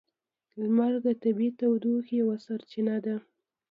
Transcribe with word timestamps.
لمر 0.61 0.93
د 1.05 1.07
طبیعی 1.23 1.51
تودوخې 1.59 2.13
یوه 2.21 2.35
سرچینه 2.45 2.95
ده. 3.05 3.15